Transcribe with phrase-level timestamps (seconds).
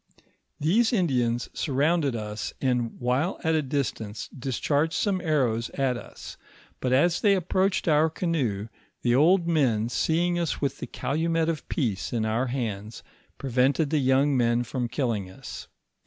[0.59, 6.37] These Indians sur rounded us, and while at a distance, discharged some arrows at us;
[6.79, 8.67] but as they approached our canoe
[9.03, 13.03] the old men seeing us with the calumet of peace in our hands,
[13.37, 15.67] prevented the young men from killing us.